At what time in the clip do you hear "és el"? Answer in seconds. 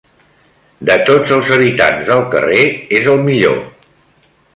3.01-3.21